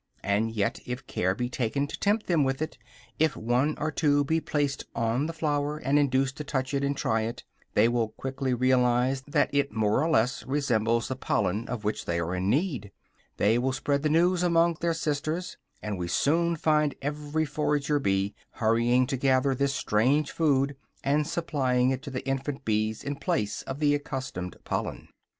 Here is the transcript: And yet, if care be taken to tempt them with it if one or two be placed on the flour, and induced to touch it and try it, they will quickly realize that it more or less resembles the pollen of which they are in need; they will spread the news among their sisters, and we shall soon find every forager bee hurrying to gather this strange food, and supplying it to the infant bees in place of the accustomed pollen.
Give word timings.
And 0.23 0.51
yet, 0.51 0.79
if 0.87 1.05
care 1.05 1.35
be 1.35 1.47
taken 1.47 1.85
to 1.85 1.99
tempt 1.99 2.25
them 2.25 2.43
with 2.43 2.59
it 2.59 2.75
if 3.19 3.37
one 3.37 3.77
or 3.77 3.91
two 3.91 4.23
be 4.23 4.41
placed 4.41 4.83
on 4.95 5.27
the 5.27 5.31
flour, 5.31 5.77
and 5.77 5.99
induced 5.99 6.37
to 6.37 6.43
touch 6.43 6.73
it 6.73 6.83
and 6.83 6.97
try 6.97 7.21
it, 7.21 7.43
they 7.75 7.87
will 7.87 8.07
quickly 8.09 8.51
realize 8.51 9.21
that 9.27 9.53
it 9.53 9.71
more 9.71 10.03
or 10.03 10.09
less 10.09 10.43
resembles 10.47 11.07
the 11.07 11.15
pollen 11.15 11.67
of 11.67 11.83
which 11.83 12.05
they 12.05 12.19
are 12.19 12.33
in 12.33 12.49
need; 12.49 12.91
they 13.37 13.59
will 13.59 13.73
spread 13.73 14.01
the 14.01 14.09
news 14.09 14.41
among 14.41 14.75
their 14.81 14.95
sisters, 14.95 15.57
and 15.83 15.99
we 15.99 16.07
shall 16.07 16.15
soon 16.15 16.55
find 16.55 16.95
every 17.03 17.45
forager 17.45 17.99
bee 17.99 18.33
hurrying 18.53 19.05
to 19.05 19.17
gather 19.17 19.53
this 19.53 19.75
strange 19.75 20.31
food, 20.31 20.75
and 21.03 21.27
supplying 21.27 21.91
it 21.91 22.01
to 22.01 22.09
the 22.09 22.25
infant 22.27 22.65
bees 22.65 23.03
in 23.03 23.15
place 23.15 23.61
of 23.61 23.77
the 23.77 23.93
accustomed 23.93 24.55
pollen. 24.63 25.09